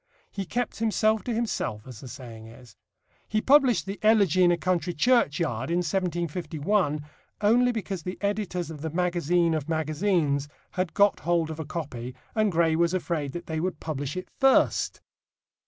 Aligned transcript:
He 0.31 0.45
kept 0.45 0.77
himself 0.79 1.23
to 1.25 1.31
himself, 1.31 1.85
as 1.85 1.99
the 2.01 2.07
saying 2.07 2.47
is. 2.47 2.75
He 3.29 3.39
published 3.39 3.85
the 3.85 3.99
Elegy 4.01 4.43
in 4.43 4.51
a 4.51 4.57
Country 4.57 4.95
Churchyard 4.95 5.69
in 5.69 5.77
1751 5.83 7.05
only 7.41 7.71
because 7.71 8.01
the 8.01 8.17
editors 8.19 8.71
of 8.71 8.81
the 8.81 8.89
Magazine 8.89 9.53
of 9.53 9.69
Magazines 9.69 10.47
had 10.71 10.95
got 10.95 11.19
hold 11.19 11.51
of 11.51 11.59
a 11.59 11.65
copy 11.65 12.15
and 12.33 12.51
Gray 12.51 12.75
was 12.75 12.95
afraid 12.95 13.31
that 13.33 13.45
they 13.45 13.59
would 13.59 13.79
publish 13.79 14.17
it 14.17 14.27
first. 14.39 15.01